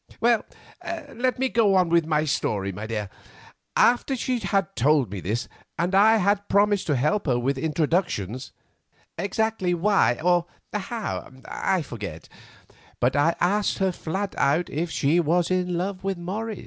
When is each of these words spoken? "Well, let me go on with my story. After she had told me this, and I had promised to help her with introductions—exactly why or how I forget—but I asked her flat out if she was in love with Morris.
"Well, 0.19 0.43
let 1.13 1.37
me 1.37 1.47
go 1.47 1.75
on 1.75 1.89
with 1.89 2.07
my 2.07 2.25
story. 2.25 2.73
After 3.75 4.15
she 4.15 4.39
had 4.39 4.75
told 4.75 5.11
me 5.11 5.19
this, 5.19 5.47
and 5.77 5.93
I 5.93 6.17
had 6.17 6.49
promised 6.49 6.87
to 6.87 6.95
help 6.95 7.27
her 7.27 7.37
with 7.37 7.55
introductions—exactly 7.55 9.75
why 9.75 10.17
or 10.23 10.47
how 10.73 11.29
I 11.47 11.83
forget—but 11.83 13.15
I 13.15 13.35
asked 13.39 13.77
her 13.77 13.91
flat 13.91 14.33
out 14.39 14.71
if 14.71 14.89
she 14.89 15.19
was 15.19 15.51
in 15.51 15.77
love 15.77 16.03
with 16.03 16.17
Morris. 16.17 16.57